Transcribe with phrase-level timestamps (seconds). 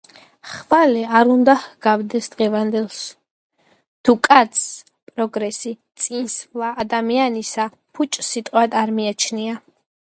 [0.51, 3.03] „ხვალე არ უნდა ჰგავდეს დღევანდელს,
[4.09, 4.65] თუ კაცს
[5.13, 5.75] პროგრესი,
[6.07, 9.65] წინსვლა ადამიანისა ფუჭ სიტყვად არ მიაჩნია.“